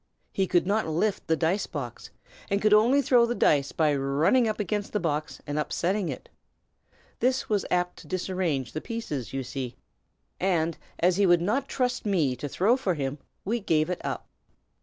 [0.33, 2.09] He could not lift the dice box,
[2.49, 6.27] and could only throw the dice by running against the box, and upsetting it.
[7.19, 9.75] This was apt to disarrange the pieces, you see;
[10.39, 14.27] and as he would not trust me to throw for him, we gave it up."